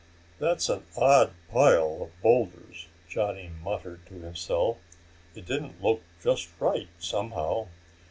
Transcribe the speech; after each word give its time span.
"That's 0.39 0.67
an 0.67 0.83
odd 0.97 1.31
pile 1.51 1.99
of 2.01 2.21
boulders," 2.23 2.87
Johnny 3.07 3.51
muttered 3.63 4.03
to 4.07 4.15
himself. 4.15 4.77
It 5.35 5.45
didn't 5.45 5.79
look 5.79 6.01
just 6.23 6.49
right, 6.59 6.87
somehow. 6.97 7.67